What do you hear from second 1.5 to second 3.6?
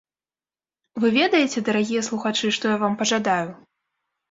дарагія слухачы, што я вам пажадаю?